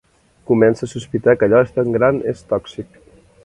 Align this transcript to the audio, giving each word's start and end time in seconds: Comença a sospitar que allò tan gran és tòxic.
Comença 0.51 0.87
a 0.87 0.89
sospitar 0.93 1.37
que 1.41 1.49
allò 1.49 1.61
tan 1.77 1.95
gran 1.99 2.21
és 2.35 2.45
tòxic. 2.55 3.03